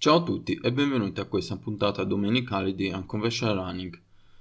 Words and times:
Ciao 0.00 0.16
a 0.16 0.22
tutti 0.22 0.58
e 0.62 0.72
benvenuti 0.72 1.20
a 1.20 1.26
questa 1.26 1.58
puntata 1.58 2.04
domenicale 2.04 2.74
di 2.74 2.88
Unconventional 2.88 3.56
Running. 3.56 4.00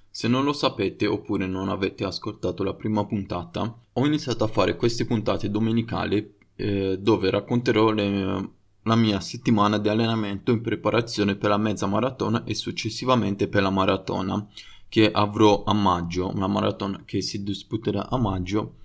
Se 0.10 0.30
non 0.30 0.46
lo 0.46 0.54
sapete 0.54 1.06
oppure 1.06 1.48
non 1.48 1.68
avete 1.68 2.06
ascoltato 2.06 2.64
la 2.64 2.76
prima 2.76 3.06
puntata, 3.06 3.78
ho 3.92 4.06
iniziato 4.06 4.46
a 4.46 4.48
fare 4.48 4.78
queste 4.78 5.06
puntate 5.06 5.50
domenicali 5.50 6.34
eh, 6.56 6.98
dove 6.98 7.30
racconterò 7.30 7.92
le, 7.92 8.52
la 8.84 8.96
mia 8.96 9.20
settimana 9.20 9.78
di 9.80 9.90
allenamento 9.90 10.52
in 10.52 10.62
preparazione 10.62 11.36
per 11.36 11.50
la 11.50 11.58
mezza 11.58 11.88
maratona 11.88 12.46
e 12.46 12.56
successivamente 12.56 13.50
per 13.50 13.62
la 13.62 13.70
maratona 13.70 14.48
che 14.88 15.12
avrò 15.12 15.66
a 15.66 15.74
maggio, 15.74 16.34
una 16.34 16.48
maratona 16.48 17.04
che 17.04 17.22
si 17.22 17.44
disputerà 17.44 18.10
a 18.10 18.18
maggio 18.18 18.76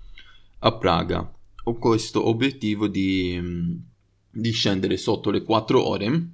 a 0.59 0.73
Praga. 0.73 1.33
Ho 1.63 1.73
questo 1.75 2.27
obiettivo 2.27 2.89
di, 2.89 3.81
di 4.29 4.51
scendere 4.51 4.97
sotto 4.97 5.31
le 5.31 5.41
4 5.41 5.81
ore 5.81 6.33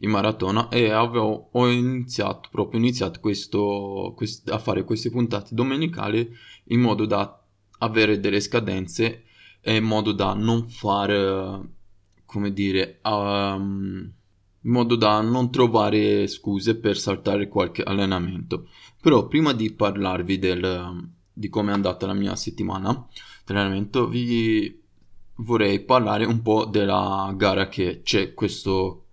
in 0.00 0.10
maratona 0.10 0.68
e 0.68 0.90
avevo, 0.90 1.48
ho 1.52 1.68
iniziato 1.68 2.48
proprio 2.50 2.80
iniziato 2.80 3.20
questo, 3.20 4.12
quest, 4.16 4.48
a 4.50 4.58
fare 4.58 4.84
queste 4.84 5.10
puntate 5.10 5.54
domenicali 5.54 6.30
in 6.64 6.80
modo 6.80 7.06
da 7.06 7.42
avere 7.78 8.20
delle 8.20 8.40
scadenze 8.40 9.24
e 9.60 9.76
in 9.76 9.84
modo 9.84 10.12
da 10.12 10.34
non 10.34 10.68
fare 10.68 11.60
come 12.24 12.52
dire 12.52 13.00
um, 13.04 14.12
in 14.62 14.70
modo 14.70 14.94
da 14.94 15.20
non 15.20 15.50
trovare 15.50 16.26
scuse 16.26 16.76
per 16.76 16.96
saltare 16.96 17.48
qualche 17.48 17.82
allenamento. 17.82 18.68
Però 19.00 19.26
prima 19.26 19.52
di 19.52 19.72
parlarvi 19.72 20.38
del, 20.38 21.10
di 21.32 21.48
come 21.48 21.70
è 21.70 21.74
andata 21.74 22.06
la 22.06 22.14
mia 22.14 22.36
settimana 22.36 23.06
di 23.44 23.52
allenamento 23.52 24.06
vi 24.06 24.78
vorrei 25.36 25.80
parlare 25.80 26.24
un 26.24 26.42
po' 26.42 26.66
della 26.66 27.32
gara 27.36 27.68
che 27.68 28.02
c'è 28.02 28.34
questo 28.34 29.06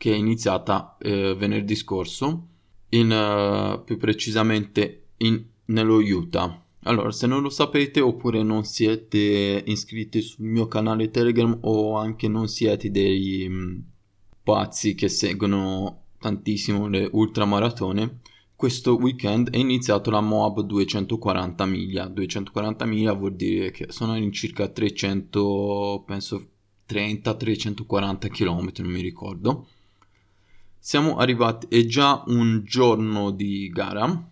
che 0.00 0.12
è 0.12 0.16
iniziata 0.16 0.96
eh, 0.98 1.34
venerdì 1.34 1.74
scorso 1.74 2.46
in, 2.88 3.10
uh, 3.10 3.84
più 3.84 3.98
precisamente 3.98 5.08
in, 5.18 5.44
nello 5.66 5.98
Utah 5.98 6.64
allora 6.84 7.12
se 7.12 7.26
non 7.26 7.42
lo 7.42 7.50
sapete 7.50 8.00
oppure 8.00 8.42
non 8.42 8.64
siete 8.64 9.62
iscritti 9.66 10.22
sul 10.22 10.46
mio 10.46 10.68
canale 10.68 11.10
Telegram 11.10 11.54
o 11.64 11.98
anche 11.98 12.28
non 12.28 12.48
siete 12.48 12.90
dei 12.90 13.46
mh, 13.46 13.54
mm, 13.54 13.78
pazzi 14.42 14.94
che 14.94 15.08
seguono 15.08 16.04
tantissimo 16.18 16.88
le 16.88 17.06
ultramaratone 17.12 18.20
questo 18.56 18.96
weekend 18.96 19.50
è 19.50 19.56
iniziato 19.58 20.10
la 20.10 20.20
Moab 20.20 20.60
240 20.60 21.64
miglia. 21.64 22.06
240 22.08 22.84
miglia 22.84 23.14
vuol 23.14 23.34
dire 23.34 23.70
che 23.70 23.86
sono 23.88 24.18
in 24.18 24.32
circa 24.32 24.68
300, 24.68 26.02
penso 26.06 26.46
30-340 26.86 28.28
km, 28.28 28.70
non 28.82 28.90
mi 28.90 29.00
ricordo. 29.00 29.66
Siamo 30.82 31.18
arrivati, 31.18 31.66
è 31.68 31.84
già 31.84 32.22
un 32.28 32.62
giorno 32.64 33.32
di 33.32 33.68
gara 33.68 34.28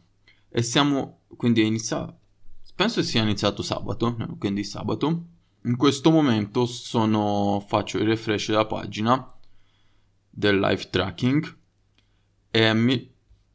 e 0.49 0.63
siamo, 0.63 1.21
quindi 1.37 1.61
è 1.61 1.65
iniziato, 1.65 2.21
penso 2.75 3.03
sia 3.03 3.23
iniziato 3.23 3.61
sabato, 3.63 4.17
quindi 4.39 4.65
sabato. 4.65 5.25
In 5.65 5.77
questo 5.77 6.11
momento 6.11 6.65
sono, 6.65 7.63
faccio 7.69 7.99
il 7.99 8.07
refresh 8.07 8.49
della 8.49 8.65
pagina 8.65 9.31
del 10.31 10.59
live 10.59 10.89
tracking 10.89 11.57
e 12.51 12.73
mi, 12.73 13.13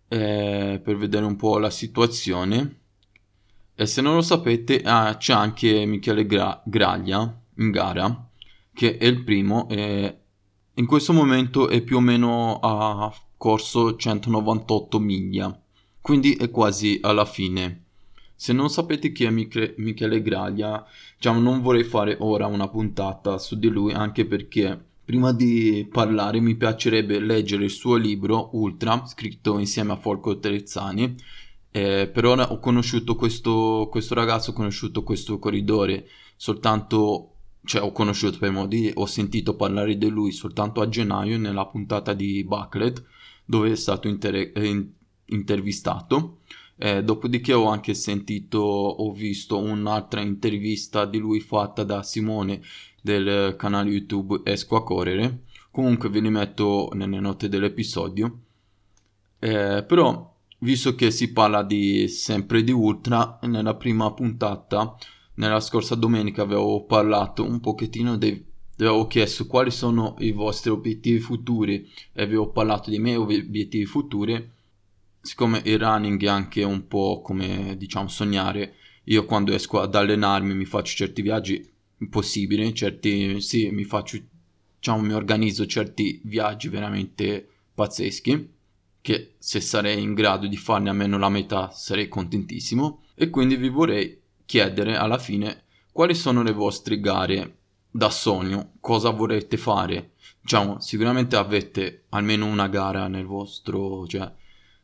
eh, 0.07 0.79
per 0.83 0.95
vedere 0.95 1.25
un 1.25 1.35
po' 1.35 1.57
la 1.57 1.71
situazione. 1.71 2.81
E 3.73 3.87
se 3.87 4.01
non 4.01 4.13
lo 4.13 4.21
sapete, 4.21 4.83
ah, 4.83 5.17
c'è 5.17 5.33
anche 5.33 5.83
Michele 5.85 6.27
Gra- 6.27 6.61
Graglia 6.63 7.41
in 7.55 7.71
gara, 7.71 8.29
che 8.71 8.97
è 8.97 9.05
il 9.05 9.23
primo. 9.23 9.67
E 9.67 10.22
in 10.75 10.85
questo 10.85 11.13
momento 11.13 11.69
è 11.69 11.81
più 11.81 11.97
o 11.97 11.99
meno 11.99 12.59
a 12.59 13.13
corso 13.37 13.95
198 13.95 14.99
miglia, 14.99 15.61
quindi 16.01 16.35
è 16.35 16.49
quasi 16.49 16.99
alla 17.01 17.25
fine. 17.25 17.81
Se 18.35 18.53
non 18.53 18.69
sapete 18.69 19.11
chi 19.11 19.23
è 19.25 19.29
Mich- 19.29 19.75
Michele 19.77 20.21
Graglia, 20.21 20.85
diciamo, 21.15 21.39
non 21.39 21.61
vorrei 21.61 21.83
fare 21.83 22.17
ora 22.19 22.47
una 22.47 22.67
puntata 22.67 23.37
su 23.37 23.57
di 23.57 23.67
lui, 23.67 23.93
anche 23.93 24.25
perché 24.25 24.91
Prima 25.05 25.33
di 25.33 25.85
parlare 25.91 26.39
mi 26.39 26.55
piacerebbe 26.55 27.19
leggere 27.19 27.65
il 27.65 27.71
suo 27.71 27.97
libro 27.97 28.51
Ultra, 28.53 29.05
scritto 29.05 29.59
insieme 29.59 29.91
a 29.91 29.97
Folco 29.97 30.39
Terezzani. 30.39 31.13
Eh, 31.71 32.07
per 32.07 32.23
ora 32.23 32.53
ho 32.53 32.59
conosciuto 32.59 33.15
questo, 33.15 33.89
questo 33.91 34.13
ragazzo, 34.13 34.51
ho 34.51 34.53
conosciuto 34.53 35.03
questo 35.03 35.39
corridore 35.39 36.07
soltanto, 36.37 37.32
cioè 37.65 37.81
ho 37.81 37.91
conosciuto 37.91 38.37
per 38.37 38.51
modo 38.51 38.67
di 38.67 38.91
ho 38.93 39.05
sentito 39.05 39.55
parlare 39.55 39.97
di 39.97 40.07
lui 40.09 40.31
soltanto 40.31 40.81
a 40.81 40.89
gennaio 40.89 41.37
nella 41.37 41.65
puntata 41.65 42.13
di 42.13 42.43
Bucklet 42.43 43.03
dove 43.45 43.71
è 43.71 43.75
stato 43.75 44.07
inter- 44.07 44.51
eh, 44.55 44.89
intervistato. 45.25 46.39
Eh, 46.75 47.03
dopodiché 47.03 47.53
ho 47.53 47.69
anche 47.69 47.93
sentito, 47.93 48.59
ho 48.59 49.11
visto 49.11 49.57
un'altra 49.59 50.21
intervista 50.21 51.05
di 51.05 51.19
lui 51.19 51.39
fatta 51.39 51.83
da 51.83 52.03
Simone 52.03 52.61
del 53.01 53.55
canale 53.57 53.91
YouTube 53.91 54.41
Esco 54.43 54.75
a 54.75 54.83
correre. 54.83 55.43
Comunque 55.71 56.09
ve 56.09 56.19
li 56.19 56.29
metto 56.29 56.89
nelle 56.93 57.19
note 57.19 57.47
dell'episodio. 57.49 58.39
Eh, 59.39 59.83
però, 59.87 60.35
visto 60.59 60.95
che 60.95 61.11
si 61.11 61.31
parla 61.31 61.63
di 61.63 62.07
sempre 62.07 62.63
di 62.63 62.71
ultra, 62.71 63.39
nella 63.43 63.75
prima 63.75 64.11
puntata, 64.13 64.95
nella 65.35 65.59
scorsa 65.59 65.95
domenica 65.95 66.41
avevo 66.43 66.83
parlato 66.83 67.43
un 67.43 67.59
pochettino 67.59 68.17
dei 68.17 68.51
avevo 68.79 69.07
chiesto 69.07 69.45
quali 69.45 69.71
sono 69.71 70.15
i 70.19 70.31
vostri 70.31 70.71
obiettivi 70.71 71.19
futuri 71.19 71.87
e 72.11 72.23
avevo 72.23 72.49
parlato 72.49 72.89
dei 72.89 72.99
miei 72.99 73.15
obiettivi 73.17 73.85
futuri. 73.85 74.49
Siccome 75.21 75.61
il 75.65 75.79
running 75.79 76.21
è 76.23 76.27
anche 76.27 76.63
un 76.63 76.87
po' 76.87 77.21
come 77.21 77.77
diciamo 77.77 78.09
sognare 78.09 78.75
io 79.05 79.25
quando 79.25 79.53
esco 79.53 79.79
ad 79.79 79.95
allenarmi 79.95 80.53
mi 80.53 80.65
faccio 80.65 80.95
certi 80.95 81.21
viaggi 81.21 81.71
impossibile, 81.97 82.73
certi, 82.73 83.41
sì, 83.41 83.69
mi 83.69 83.83
faccio, 83.83 84.17
diciamo, 84.77 85.01
mi 85.01 85.13
organizzo 85.13 85.65
certi 85.65 86.21
viaggi 86.23 86.69
veramente 86.69 87.47
pazzeschi, 87.73 88.49
che 89.01 89.33
se 89.37 89.59
sarei 89.59 90.01
in 90.01 90.13
grado 90.13 90.47
di 90.47 90.57
farne 90.57 90.89
almeno 90.89 91.17
la 91.17 91.29
metà 91.29 91.69
sarei 91.71 92.07
contentissimo, 92.07 93.03
e 93.15 93.29
quindi 93.29 93.55
vi 93.55 93.69
vorrei 93.69 94.21
chiedere 94.45 94.95
alla 94.95 95.17
fine 95.17 95.63
quali 95.91 96.15
sono 96.15 96.41
le 96.43 96.51
vostre 96.51 96.99
gare 96.99 97.57
da 97.89 98.09
sogno, 98.09 98.73
cosa 98.79 99.09
vorrete 99.11 99.57
fare. 99.57 100.13
Diciamo, 100.41 100.79
sicuramente 100.79 101.35
avete 101.35 102.05
almeno 102.09 102.45
una 102.45 102.67
gara 102.67 103.07
nel 103.07 103.25
vostro, 103.25 104.07
cioè 104.07 104.31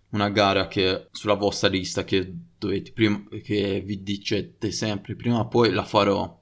una 0.10 0.30
gara 0.30 0.68
che 0.68 1.08
sulla 1.12 1.34
vostra 1.34 1.68
lista 1.68 2.04
che 2.04 2.32
dovete 2.58 2.92
prima 2.92 3.24
che 3.44 3.82
vi 3.86 4.02
dicete 4.04 4.72
sempre 4.72 5.16
prima 5.16 5.40
o 5.40 5.48
poi 5.48 5.72
la 5.72 5.84
farò 5.84 6.40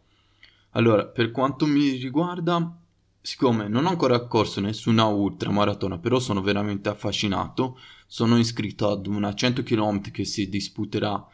allora, 0.78 1.08
per 1.08 1.32
quanto 1.32 1.66
mi 1.66 1.90
riguarda, 1.90 2.78
siccome 3.20 3.68
non 3.68 3.88
ho 3.88 3.90
ancora 3.90 4.28
corso 4.28 4.62
nessuna 4.62 5.06
ultramaratona, 5.06 5.98
però 5.98 6.20
sono 6.20 6.42
veramente 6.42 6.88
affascinato, 6.88 7.80
sono 8.06 8.38
iscritto 8.38 8.92
ad 8.92 9.08
una 9.08 9.34
100 9.34 9.64
km 9.64 10.12
che 10.12 10.24
si 10.24 10.48
disputerà 10.50 11.26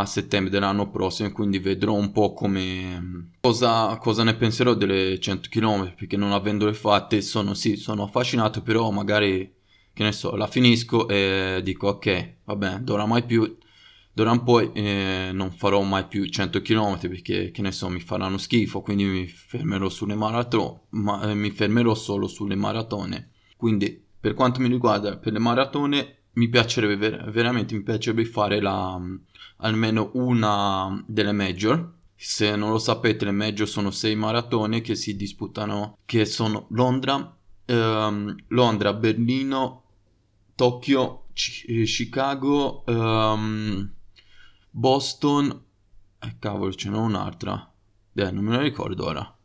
a 0.00 0.06
settembre 0.06 0.50
dell'anno 0.50 0.90
prossimo, 0.90 1.32
quindi 1.32 1.58
vedrò 1.58 1.94
un 1.94 2.12
po' 2.12 2.34
come 2.34 3.30
cosa, 3.40 3.96
cosa 3.98 4.22
ne 4.24 4.34
penserò 4.34 4.74
delle 4.74 5.18
100 5.18 5.48
km, 5.48 5.94
perché 5.94 6.16
non 6.16 6.32
avendole 6.32 6.74
fatte 6.74 7.22
sono 7.22 7.54
sì, 7.54 7.76
sono 7.76 8.04
affascinato, 8.04 8.62
però 8.62 8.90
magari 8.90 9.54
che 9.92 10.02
ne 10.02 10.12
so, 10.12 10.36
la 10.36 10.46
finisco 10.46 11.08
e 11.08 11.60
dico 11.62 11.88
ok, 11.88 12.34
vabbè, 12.44 12.80
d'ora 12.80 13.06
mai 13.06 13.24
più 13.24 13.56
D'ora 14.16 14.32
in 14.32 14.44
poi 14.44 14.70
eh, 14.72 15.28
non 15.34 15.50
farò 15.50 15.82
mai 15.82 16.06
più 16.06 16.24
100 16.24 16.62
km 16.62 16.98
perché, 17.00 17.50
che 17.50 17.60
ne 17.60 17.70
so, 17.70 17.90
mi 17.90 18.00
faranno 18.00 18.38
schifo, 18.38 18.80
quindi 18.80 19.04
mi 19.04 19.26
fermerò 19.26 19.90
sulle 19.90 20.14
maratone, 20.14 20.80
ma 20.92 21.28
eh, 21.28 21.34
mi 21.34 21.50
fermerò 21.50 21.94
solo 21.94 22.26
sulle 22.26 22.54
maratone. 22.54 23.32
Quindi, 23.58 24.02
per 24.18 24.32
quanto 24.32 24.58
mi 24.60 24.68
riguarda, 24.68 25.18
per 25.18 25.34
le 25.34 25.38
maratone 25.38 26.15
mi 26.36 26.48
piacerebbe 26.48 26.96
ver- 26.96 27.30
veramente 27.30 27.74
mi 27.74 27.82
piacerebbe 27.82 28.24
fare 28.24 28.60
la, 28.60 29.00
almeno 29.58 30.10
una 30.14 31.02
delle 31.06 31.32
major. 31.32 31.94
Se 32.14 32.56
non 32.56 32.70
lo 32.70 32.78
sapete, 32.78 33.24
le 33.24 33.30
major 33.32 33.68
sono 33.68 33.90
sei 33.90 34.14
maratone 34.16 34.80
che 34.80 34.94
si 34.94 35.16
disputano, 35.16 35.98
che 36.04 36.24
sono 36.24 36.66
Londra, 36.70 37.36
ehm, 37.64 38.36
Londra, 38.48 38.92
Berlino, 38.94 39.82
Tokyo, 40.54 41.26
C- 41.32 41.82
Chicago, 41.84 42.84
ehm, 42.86 43.90
Boston. 44.70 45.62
Eh, 46.18 46.36
cavolo, 46.38 46.72
ce 46.72 46.88
n'è 46.90 46.96
un'altra. 46.96 47.70
Eh, 48.14 48.30
non 48.30 48.44
me 48.44 48.56
la 48.56 48.62
ricordo 48.62 49.04
ora. 49.06 49.36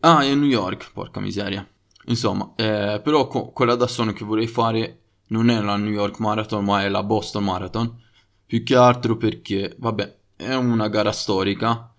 Ah, 0.00 0.22
è 0.22 0.34
New 0.34 0.48
York, 0.48 0.92
porca 0.92 1.20
miseria. 1.20 1.66
Insomma, 2.06 2.52
eh, 2.56 3.00
però 3.02 3.26
co- 3.26 3.50
quella 3.50 3.74
da 3.74 3.86
sogno 3.86 4.12
che 4.12 4.24
vorrei 4.24 4.46
fare 4.46 5.00
non 5.28 5.50
è 5.50 5.60
la 5.60 5.76
New 5.76 5.92
York 5.92 6.18
Marathon, 6.18 6.64
ma 6.64 6.82
è 6.82 6.88
la 6.88 7.02
Boston 7.02 7.44
Marathon. 7.44 8.00
Più 8.46 8.62
che 8.62 8.74
altro 8.74 9.16
perché, 9.16 9.74
vabbè, 9.78 10.16
è 10.36 10.54
una 10.54 10.88
gara 10.88 11.12
storica, 11.12 11.92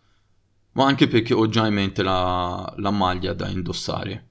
ma 0.73 0.85
anche 0.85 1.07
perché 1.07 1.33
ho 1.33 1.47
già 1.47 1.67
in 1.67 1.73
mente 1.73 2.03
la, 2.03 2.73
la 2.77 2.91
maglia 2.91 3.33
da 3.33 3.47
indossare. 3.47 4.29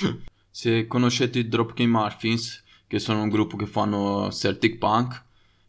Se 0.50 0.86
conoscete 0.86 1.38
i 1.38 1.48
Dropkick 1.48 1.88
Murphys, 1.88 2.62
che 2.86 2.98
sono 2.98 3.22
un 3.22 3.28
gruppo 3.28 3.56
che 3.56 3.66
fanno 3.66 4.30
Celtic 4.30 4.78
Punk, 4.78 5.22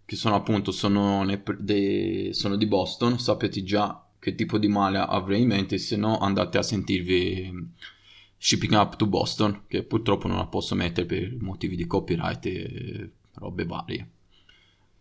che 0.06 0.16
sono 0.16 0.36
appunto 0.36 0.72
sono, 0.72 1.24
ne, 1.24 1.42
de, 1.60 2.30
sono 2.34 2.56
di 2.56 2.68
Boston, 2.68 3.20
sapete 3.20 3.64
già 3.64 4.06
che 4.20 4.36
tipo 4.36 4.58
di 4.58 4.68
male 4.68 4.98
avrei 4.98 5.42
in 5.42 5.48
mente, 5.48 5.78
se 5.78 5.96
no 5.96 6.18
andate 6.18 6.58
a 6.58 6.64
sentirvi 6.64 7.74
Shipping 8.38 8.74
Up 8.74 8.96
to 8.96 9.08
Boston, 9.08 9.64
che 9.68 9.84
purtroppo 9.84 10.28
non 10.28 10.38
la 10.38 10.48
posso 10.48 10.76
mettere 10.76 11.06
per 11.06 11.36
motivi 11.40 11.76
di 11.76 11.88
copyright 11.88 12.46
e 12.46 13.10
robe 13.34 13.66
varie. 13.66 14.10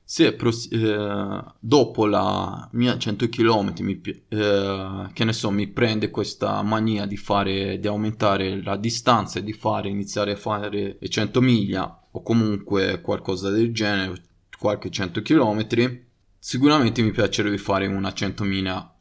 Se 0.07 0.35
pros- 0.35 0.69
eh, 0.71 1.45
dopo 1.59 2.07
la 2.07 2.69
mia 2.73 2.99
100 2.99 3.29
km 3.31 3.73
mi, 3.81 4.01
eh, 4.29 5.09
che 5.13 5.25
ne 5.25 5.33
so, 5.33 5.51
mi 5.51 5.67
prende 5.67 6.11
questa 6.11 6.61
mania 6.63 7.07
di 7.07 7.17
fare, 7.17 7.79
di 7.79 7.87
aumentare 7.87 8.63
la 8.63 8.77
distanza 8.77 9.39
e 9.39 9.43
di 9.43 9.55
fare, 9.55 9.89
iniziare 9.89 10.33
a 10.33 10.37
fare 10.37 10.99
100 11.01 11.41
miglia 11.41 12.07
o 12.11 12.23
comunque 12.23 13.01
qualcosa 13.01 13.49
del 13.49 13.73
genere, 13.73 14.23
qualche 14.59 14.91
100 14.91 15.23
km, 15.23 16.03
sicuramente 16.39 17.01
mi 17.01 17.11
piacerebbe 17.11 17.57
fare 17.57 17.87
una 17.87 18.13
100 18.13 18.45
miglia 18.45 18.95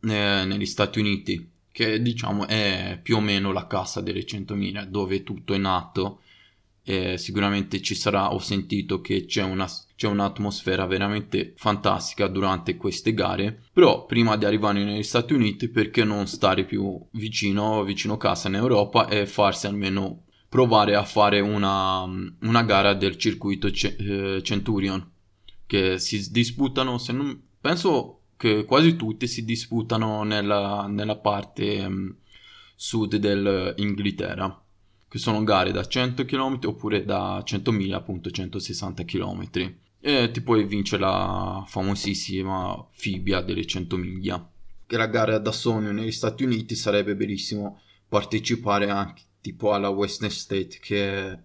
eh, 0.00 0.44
negli 0.46 0.66
Stati 0.66 1.00
Uniti, 1.00 1.50
che 1.76 2.00
diciamo 2.00 2.46
è 2.46 2.98
più 3.02 3.16
o 3.16 3.20
meno 3.20 3.52
la 3.52 3.66
cassa 3.66 4.00
delle 4.00 4.24
100 4.24 4.54
miglia, 4.54 4.86
dove 4.86 5.22
tutto 5.22 5.52
è 5.52 5.58
nato. 5.58 6.22
Eh, 6.82 7.18
sicuramente 7.18 7.82
ci 7.82 7.94
sarà, 7.94 8.32
ho 8.32 8.38
sentito 8.38 9.02
che 9.02 9.26
c'è, 9.26 9.42
una, 9.42 9.68
c'è 9.94 10.06
un'atmosfera 10.06 10.86
veramente 10.86 11.52
fantastica 11.54 12.28
durante 12.28 12.78
queste 12.78 13.12
gare, 13.12 13.64
però 13.74 14.06
prima 14.06 14.38
di 14.38 14.46
arrivare 14.46 14.84
negli 14.84 15.02
Stati 15.02 15.34
Uniti 15.34 15.68
perché 15.68 16.02
non 16.02 16.26
stare 16.26 16.64
più 16.64 16.98
vicino, 17.10 17.84
vicino 17.84 18.16
casa 18.16 18.48
in 18.48 18.54
Europa 18.54 19.08
e 19.08 19.26
farsi 19.26 19.66
almeno 19.66 20.22
provare 20.48 20.94
a 20.94 21.04
fare 21.04 21.40
una, 21.40 22.04
una 22.04 22.62
gara 22.62 22.94
del 22.94 23.18
circuito 23.18 23.68
C- 23.68 23.96
eh, 23.98 24.42
Centurion 24.42 25.06
che 25.66 25.98
si 25.98 26.30
disputano, 26.30 26.96
se 26.96 27.12
non, 27.12 27.38
penso 27.60 28.15
che 28.36 28.64
quasi 28.64 28.96
tutti 28.96 29.26
si 29.26 29.44
disputano 29.44 30.22
nella, 30.22 30.86
nella 30.88 31.16
parte 31.16 31.84
um, 31.84 32.14
sud 32.74 33.16
dell'Inghilterra 33.16 34.60
che 35.08 35.18
sono 35.18 35.42
gare 35.44 35.72
da 35.72 35.86
100 35.86 36.24
km 36.24 36.58
oppure 36.64 37.04
da 37.04 37.38
100.000 37.38 37.92
appunto 37.92 38.30
160 38.30 39.04
km 39.04 39.48
e 40.00 40.30
ti 40.30 40.40
puoi 40.40 40.64
vincere 40.66 41.02
la 41.02 41.64
famosissima 41.66 42.86
Fibia 42.92 43.40
delle 43.40 43.64
100 43.64 43.96
miglia. 43.96 44.50
Che 44.86 44.96
la 44.96 45.06
gara 45.06 45.38
da 45.38 45.52
sogno 45.52 45.90
negli 45.90 46.12
Stati 46.12 46.44
Uniti 46.44 46.74
sarebbe 46.74 47.16
bellissimo 47.16 47.80
partecipare 48.08 48.88
anche 48.88 49.22
tipo 49.40 49.72
alla 49.72 49.88
Western 49.88 50.30
State 50.30 50.78
che 50.80 51.08
è, 51.10 51.38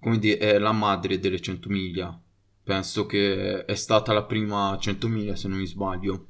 come 0.00 0.18
dire, 0.18 0.38
è 0.38 0.58
la 0.58 0.72
madre 0.72 1.18
delle 1.18 1.40
100 1.40 1.68
miglia 1.68 2.18
penso 2.62 3.06
che 3.06 3.64
è 3.64 3.74
stata 3.74 4.12
la 4.12 4.24
prima 4.24 4.76
100 4.78 5.08
miglia 5.08 5.36
se 5.36 5.48
non 5.48 5.58
mi 5.58 5.66
sbaglio. 5.66 6.26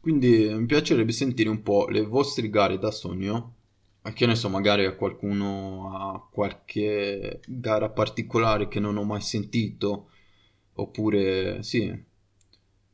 Quindi 0.00 0.48
mi 0.54 0.66
piacerebbe 0.66 1.12
sentire 1.12 1.48
un 1.48 1.62
po' 1.62 1.88
le 1.88 2.02
vostre 2.02 2.48
gare 2.50 2.78
da 2.78 2.90
sogno. 2.90 3.54
Che 4.00 4.26
ne 4.26 4.36
so, 4.36 4.48
magari 4.48 4.86
a 4.86 4.94
qualcuno 4.94 5.92
ha 5.94 6.26
qualche 6.30 7.40
gara 7.46 7.90
particolare 7.90 8.66
che 8.66 8.80
non 8.80 8.96
ho 8.96 9.04
mai 9.04 9.20
sentito, 9.20 10.08
oppure 10.74 11.62
sì, 11.62 11.94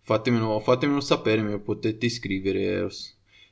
fatemelo, 0.00 0.58
fatemelo 0.58 1.00
sapere, 1.00 1.42
lo 1.42 1.60
potete 1.60 2.08
scrivere 2.08 2.88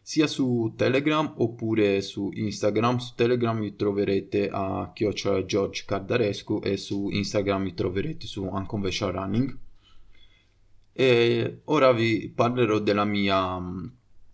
sia 0.02 0.26
su 0.26 0.74
Telegram 0.76 1.32
oppure 1.36 2.02
su 2.02 2.30
Instagram. 2.34 2.98
Su 2.98 3.14
Telegram 3.14 3.56
mi 3.56 3.76
troverete 3.76 4.48
a 4.52 4.90
chiocciola 4.92 5.44
George 5.44 5.84
Cardarescu 5.86 6.60
e 6.62 6.76
su 6.76 7.08
Instagram 7.10 7.62
mi 7.62 7.74
troverete 7.74 8.26
su 8.26 8.44
Unconventional 8.44 9.14
Running. 9.14 9.58
E 10.92 11.60
ora 11.64 11.92
vi 11.92 12.30
parlerò 12.34 12.78
della 12.80 13.04
mia 13.04 13.60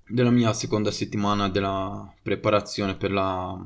della 0.08 0.30
mia 0.30 0.52
seconda 0.54 0.90
settimana 0.90 1.48
della 1.48 2.12
preparazione 2.22 2.96
per 2.96 3.12
la 3.12 3.62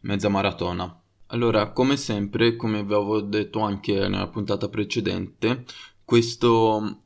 mezza 0.00 0.28
maratona. 0.28 1.00
Allora, 1.28 1.70
come 1.70 1.96
sempre, 1.96 2.56
come 2.56 2.84
vi 2.84 2.92
avevo 2.92 3.20
detto 3.20 3.60
anche 3.60 3.92
nella 3.92 4.28
puntata 4.28 4.68
precedente, 4.68 5.64
questo, 6.04 6.98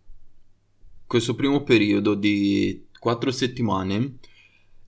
questo 1.07 1.35
primo 1.35 1.63
periodo 1.63 2.15
di 2.15 2.87
quattro 2.99 3.31
settimane 3.31 4.19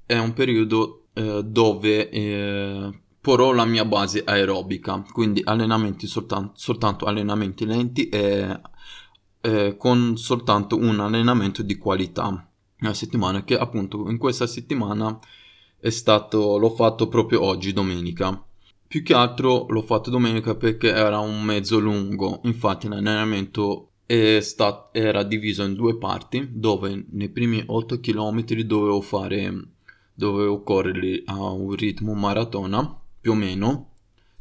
è 0.07 0.19
un 0.19 0.33
periodo 0.33 1.07
eh, 1.15 1.43
dove 1.45 2.09
eh, 2.11 3.01
porrò 3.21 3.53
la 3.53 3.65
mia 3.65 3.85
base 3.85 4.23
aerobica, 4.25 5.05
quindi 5.13 5.41
allenamenti 5.45 6.07
soltanto, 6.07 6.53
soltanto 6.57 7.07
allenamenti 7.07 7.65
lenti 7.65 8.09
e 8.09 8.61
eh, 9.41 9.77
con 9.77 10.17
soltanto 10.17 10.77
un 10.77 11.01
allenamento 11.01 11.63
di 11.63 11.77
qualità. 11.77 12.49
Una 12.81 12.95
settimana 12.95 13.45
che 13.45 13.57
appunto 13.57 14.09
in 14.11 14.19
questa 14.19 14.47
settimana 14.47 15.19
è 15.79 15.91
stato 15.91 16.59
l'ho 16.59 16.71
fatto 16.71 17.09
proprio 17.09 17.43
oggi 17.43 17.73
domenica. 17.73 18.45
Più 18.87 19.03
che 19.03 19.15
altro 19.15 19.67
l'ho 19.69 19.83
fatto 19.83 20.11
domenica 20.11 20.55
perché 20.55 20.89
era 20.89 21.19
un 21.21 21.43
mezzo 21.43 21.79
lungo. 21.79 22.41
Infatti 22.45 22.89
l'allenamento 22.89 23.93
stat- 24.41 24.95
era 24.97 25.23
diviso 25.23 25.63
in 25.63 25.75
due 25.75 25.97
parti 25.97 26.47
dove 26.51 27.07
nei 27.11 27.31
primi 27.31 27.63
8 27.65 28.01
km 28.01 28.45
dovevo 28.65 29.01
fare 29.01 29.71
dovevo 30.23 30.63
correre 30.63 31.23
a 31.25 31.51
un 31.51 31.75
ritmo 31.75 32.15
maratona 32.15 32.97
più 33.21 33.33
o 33.33 33.35
meno 33.35 33.91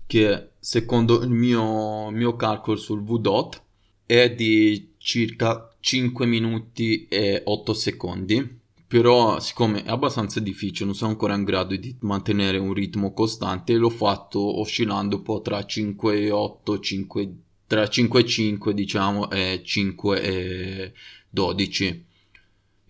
che 0.06 0.50
secondo 0.60 1.24
il 1.24 1.30
mio, 1.31 2.12
mio 2.12 2.36
calcolo 2.36 2.78
sul 2.78 3.01
VDOT 3.01 3.62
è 4.06 4.31
di 4.31 4.94
circa 4.98 5.74
5 5.80 6.25
minuti 6.28 7.07
e 7.07 7.42
8 7.44 7.74
secondi. 7.74 8.60
Però, 8.86 9.39
siccome 9.39 9.86
è 9.86 9.89
abbastanza 9.89 10.42
difficile, 10.42 10.86
non 10.86 10.95
sono 10.95 11.12
ancora 11.12 11.33
in 11.33 11.45
grado 11.45 11.75
di 11.78 11.95
mantenere 12.01 12.57
un 12.57 12.74
ritmo 12.74 13.13
costante, 13.13 13.74
l'ho 13.75 13.89
fatto 13.89 14.60
oscillando 14.60 15.16
un 15.16 15.22
po' 15.24 15.42
tra 15.42 15.66
5 15.66 16.19
e 16.19 16.30
8, 16.30 16.80
5, 16.80 17.36
tra 17.68 17.88
5 17.88 18.19
e 18.19 18.25
5, 18.25 18.74
diciamo, 18.74 19.31
e 19.31 19.62
5 19.63 20.22
e 20.22 20.94
12. 21.30 22.06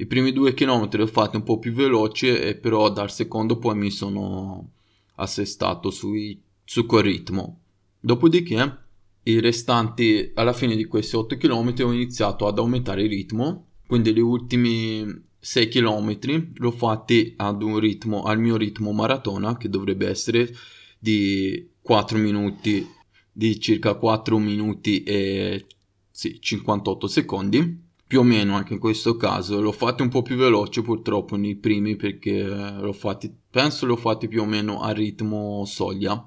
I 0.01 0.07
primi 0.07 0.31
due 0.31 0.55
chilometri 0.55 0.97
li 0.97 1.03
ho 1.03 1.07
fatti 1.07 1.35
un 1.35 1.43
po' 1.43 1.59
più 1.59 1.73
veloci, 1.73 2.27
e 2.27 2.55
però 2.55 2.91
dal 2.91 3.11
secondo 3.11 3.59
poi 3.59 3.75
mi 3.75 3.91
sono 3.91 4.71
assestato 5.17 5.91
sui, 5.91 6.41
su 6.63 6.87
quel 6.87 7.03
ritmo. 7.03 7.59
Dopodiché 7.99 8.77
i 9.21 9.39
restanti, 9.39 10.31
alla 10.33 10.53
fine 10.53 10.75
di 10.75 10.85
questi 10.85 11.15
8 11.15 11.37
km 11.37 11.73
ho 11.83 11.91
iniziato 11.91 12.47
ad 12.47 12.57
aumentare 12.57 13.03
il 13.03 13.09
ritmo, 13.09 13.67
quindi 13.85 14.11
gli 14.11 14.19
ultimi 14.19 15.05
6 15.37 15.67
km 15.67 16.17
l'ho 16.55 16.71
fatti 16.71 17.35
ad 17.37 17.61
un 17.61 17.77
ritmo, 17.77 18.23
al 18.23 18.39
mio 18.39 18.57
ritmo 18.57 18.93
maratona 18.93 19.55
che 19.55 19.69
dovrebbe 19.69 20.07
essere 20.07 20.51
di 20.97 21.73
4 21.79 22.17
minuti, 22.17 22.87
di 23.31 23.59
circa 23.59 23.93
4 23.93 24.39
minuti 24.39 25.03
e 25.03 25.63
sì, 26.09 26.41
58 26.41 27.05
secondi 27.05 27.89
più 28.11 28.19
o 28.19 28.23
meno 28.23 28.55
anche 28.55 28.73
in 28.73 28.79
questo 28.79 29.15
caso. 29.15 29.61
L'ho 29.61 29.71
fatti 29.71 30.01
un 30.01 30.09
po' 30.09 30.21
più 30.21 30.35
veloce 30.35 30.81
purtroppo 30.81 31.37
nei 31.37 31.55
primi 31.55 31.95
perché 31.95 32.43
l'ho 32.43 32.91
fatti 32.91 33.33
penso 33.49 33.85
l'ho 33.85 33.95
fatti 33.95 34.27
più 34.27 34.41
o 34.41 34.45
meno 34.45 34.81
a 34.81 34.91
ritmo 34.91 35.63
soglia 35.63 36.21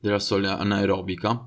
della 0.00 0.20
soglia 0.20 0.56
anaerobica. 0.56 1.46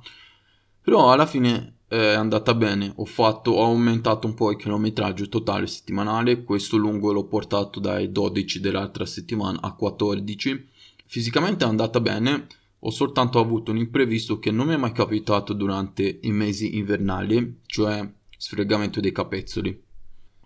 Però 0.83 1.11
alla 1.11 1.25
fine 1.25 1.77
è 1.87 2.13
andata 2.13 2.53
bene, 2.53 2.93
ho, 2.95 3.05
fatto, 3.05 3.53
ho 3.53 3.63
aumentato 3.63 4.27
un 4.27 4.35
po' 4.35 4.51
il 4.51 4.57
chilometraggio 4.57 5.27
totale 5.27 5.65
settimanale, 5.65 6.43
questo 6.43 6.77
lungo 6.77 7.11
l'ho 7.11 7.25
portato 7.25 7.79
dai 7.79 8.11
12 8.11 8.59
dell'altra 8.59 9.07
settimana 9.07 9.61
a 9.61 9.73
14. 9.73 10.69
Fisicamente 11.07 11.65
è 11.65 11.67
andata 11.67 11.99
bene, 11.99 12.45
ho 12.77 12.91
soltanto 12.91 13.39
avuto 13.39 13.71
un 13.71 13.77
imprevisto 13.77 14.37
che 14.37 14.51
non 14.51 14.67
mi 14.67 14.75
è 14.75 14.77
mai 14.77 14.91
capitato 14.91 15.53
durante 15.53 16.19
i 16.21 16.31
mesi 16.31 16.77
invernali, 16.77 17.61
cioè 17.65 18.07
sfregamento 18.41 18.99
dei 18.99 19.11
capezzoli. 19.11 19.79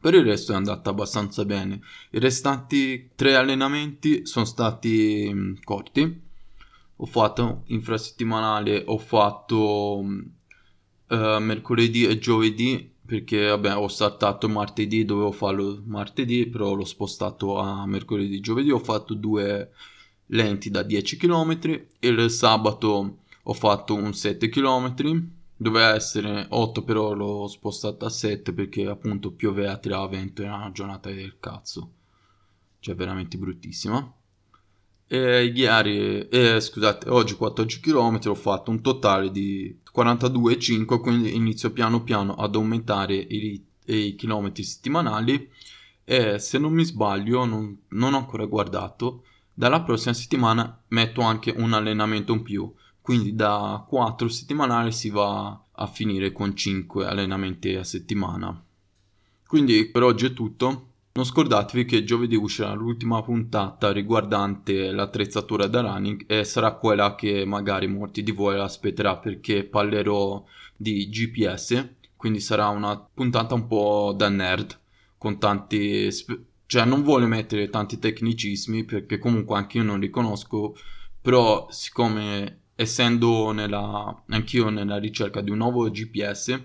Per 0.02 0.14
il 0.14 0.26
resto 0.26 0.52
è 0.52 0.56
andata 0.56 0.90
abbastanza 0.90 1.46
bene. 1.46 1.80
I 2.12 2.20
restanti 2.20 3.12
tre 3.16 3.36
allenamenti 3.36 4.26
sono 4.26 4.44
stati 4.44 5.32
mh, 5.32 5.40
mm, 5.40 5.54
corti, 5.64 6.22
ho 6.98 7.06
fatto 7.06 7.64
infrasettimanale, 7.68 8.84
ho 8.86 8.98
fatto 8.98 10.04
uh, 10.04 11.40
mercoledì 11.40 12.06
e 12.06 12.20
giovedì 12.20 12.92
perché 13.06 13.48
vabbè 13.48 13.78
ho 13.78 13.88
saltato 13.88 14.50
martedì, 14.50 15.06
dovevo 15.06 15.32
farlo 15.32 15.82
martedì, 15.86 16.48
però 16.48 16.74
l'ho 16.74 16.86
spostato 16.86 17.58
a 17.60 17.86
mercoledì 17.86 18.38
e 18.38 18.42
giovedì, 18.42 18.72
ho 18.72 18.80
fatto 18.80 19.14
due 19.14 19.72
lenti 20.28 20.70
da 20.70 20.84
10 20.84 21.18
km, 21.18 21.60
il 22.00 22.30
sabato 22.30 23.20
ho 23.44 23.54
fatto 23.54 23.94
un 23.94 24.14
7 24.14 24.50
km, 24.50 25.35
doveva 25.58 25.94
essere 25.96 26.48
8 26.50 26.84
però 26.84 27.14
l'ho 27.14 27.48
spostato 27.48 28.06
a 28.06 28.10
7 28.10 28.54
perché 28.54 28.88
appunto 28.88 29.32
pioveva, 29.32 29.78
tirava 29.78 30.08
vento, 30.08 30.42
era 30.44 30.56
una 30.56 30.72
giornata 30.72 31.10
del 31.10 31.38
cazzo, 31.40 31.92
cioè 32.80 32.96
veramente 32.96 33.38
bruttissima. 33.38 34.14
E 35.08 35.46
ieri, 35.46 36.28
eh, 36.30 36.60
scusate, 36.60 37.10
oggi 37.10 37.36
14 37.36 37.80
km 37.80 38.20
ho 38.26 38.36
fatto 38.36 38.72
un 38.72 38.82
totale 38.82 39.30
di 39.32 39.80
42,5, 39.96 41.00
quindi 41.00 41.36
inizio 41.36 41.72
piano 41.72 42.04
piano 42.04 42.34
ad 42.34 42.56
aumentare 42.56 43.16
i, 43.16 43.64
i 43.86 44.16
chilometri 44.16 44.64
settimanali. 44.64 45.50
E 46.04 46.40
se 46.40 46.58
non 46.58 46.74
mi 46.74 46.84
sbaglio, 46.84 47.46
non, 47.46 47.82
non 47.90 48.14
ho 48.14 48.18
ancora 48.18 48.46
guardato, 48.46 49.24
dalla 49.54 49.82
prossima 49.82 50.14
settimana 50.14 50.84
metto 50.90 51.22
anche 51.22 51.54
un 51.56 51.74
allenamento 51.74 52.34
in 52.34 52.42
più, 52.42 52.74
quindi 53.06 53.36
da 53.36 53.86
4 53.88 54.28
settimanali 54.28 54.92
si 54.92 55.12
va 55.12 55.64
a 55.74 55.86
finire 55.86 56.32
con 56.32 56.56
5 56.56 57.06
allenamenti 57.06 57.76
a 57.76 57.84
settimana. 57.84 58.60
Quindi 59.46 59.86
per 59.86 60.02
oggi 60.02 60.26
è 60.26 60.34
tutto. 60.34 60.88
Non 61.12 61.24
scordatevi 61.24 61.86
che 61.86 62.04
giovedì 62.04 62.36
uscirà 62.36 62.74
l'ultima 62.74 63.22
puntata 63.22 63.92
riguardante 63.92 64.90
l'attrezzatura 64.90 65.68
da 65.68 65.82
running 65.82 66.24
e 66.26 66.44
sarà 66.46 66.74
quella 66.74 67.14
che 67.14 67.46
magari 67.46 67.86
molti 67.86 68.24
di 68.24 68.32
voi 68.32 68.60
aspetterà 68.60 69.18
perché 69.18 69.66
parlerò 69.66 70.44
di 70.76 71.08
GPS, 71.08 71.88
quindi 72.16 72.40
sarà 72.40 72.70
una 72.70 72.98
puntata 72.98 73.54
un 73.54 73.68
po' 73.68 74.16
da 74.18 74.30
nerd 74.30 74.80
con 75.20 75.38
tanti 75.38 76.10
cioè 76.66 76.86
non 76.86 77.04
vuole 77.04 77.28
mettere 77.28 77.70
tanti 77.70 78.00
tecnicismi 78.00 78.84
perché 78.84 79.20
comunque 79.20 79.58
anche 79.58 79.78
io 79.78 79.84
non 79.84 80.00
li 80.00 80.10
conosco, 80.10 80.76
però 81.22 81.68
siccome 81.70 82.62
essendo 82.76 83.52
nella, 83.52 84.24
anch'io 84.28 84.70
nella 84.70 84.98
ricerca 84.98 85.42
di 85.42 85.50
un 85.50 85.58
nuovo 85.58 85.90
GPS 85.90 86.64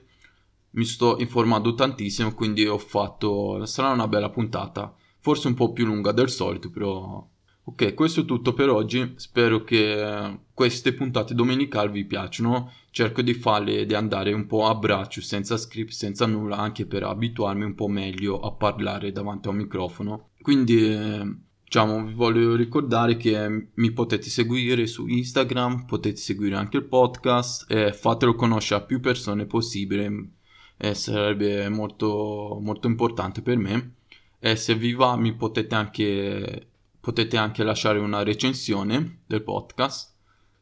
mi 0.73 0.85
sto 0.85 1.17
informando 1.19 1.75
tantissimo, 1.75 2.35
quindi 2.35 2.67
ho 2.67 2.79
fatto... 2.79 3.65
sarà 3.67 3.91
una 3.91 4.09
bella 4.09 4.31
puntata, 4.31 4.95
forse 5.19 5.49
un 5.49 5.55
po' 5.55 5.73
più 5.73 5.87
lunga 5.87 6.13
del 6.13 6.31
solito, 6.31 6.71
però... 6.71 7.27
Ok, 7.63 7.95
questo 7.95 8.23
è 8.23 8.25
tutto 8.25 8.53
per 8.53 8.69
oggi, 8.69 9.15
spero 9.17 9.63
che 9.63 10.39
queste 10.53 10.93
puntate 10.93 11.35
domenicali 11.35 11.93
vi 11.93 12.05
piacciono, 12.05 12.73
cerco 12.91 13.23
di 13.23 13.35
farle, 13.35 13.87
di 13.87 13.95
andare 13.95 14.33
un 14.33 14.47
po' 14.47 14.67
a 14.67 14.75
braccio, 14.75 15.21
senza 15.21 15.57
script, 15.57 15.93
senza 15.93 16.27
nulla, 16.27 16.57
anche 16.57 16.87
per 16.87 17.05
abituarmi 17.05 17.65
un 17.65 17.75
po' 17.75 17.87
meglio 17.87 18.41
a 18.41 18.53
parlare 18.53 19.13
davanti 19.13 19.49
a 19.49 19.51
un 19.51 19.57
microfono. 19.57 20.31
Quindi... 20.41 21.49
Diciamo, 21.71 22.05
vi 22.05 22.15
voglio 22.15 22.57
ricordare 22.57 23.17
che 23.17 23.69
mi 23.73 23.93
potete 23.93 24.29
seguire 24.29 24.89
su 24.89 25.07
Instagram, 25.07 25.85
potete 25.85 26.17
seguire 26.17 26.57
anche 26.57 26.79
il 26.79 26.85
podcast 26.85 27.71
e 27.71 27.93
fatelo 27.93 28.35
conoscere 28.35 28.81
a 28.81 28.85
più 28.85 28.99
persone 28.99 29.47
possibile 29.47 30.31
e 30.77 30.95
sarebbe 30.97 31.69
molto, 31.69 32.59
molto 32.61 32.89
importante 32.89 33.41
per 33.41 33.57
me. 33.59 33.93
E 34.41 34.57
se 34.57 34.75
vi 34.75 34.95
va 34.95 35.15
mi 35.15 35.33
potete 35.33 35.77
anche, 35.77 36.67
potete 36.99 37.37
anche 37.37 37.63
lasciare 37.63 38.01
una 38.01 38.25
recensione 38.25 39.21
del 39.25 39.45
podcast. 39.45 40.13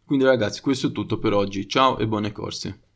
Quindi 0.04 0.26
ragazzi 0.26 0.60
questo 0.60 0.88
è 0.88 0.92
tutto 0.92 1.18
per 1.18 1.32
oggi, 1.32 1.66
ciao 1.66 1.96
e 1.96 2.06
buone 2.06 2.32
corse. 2.32 2.87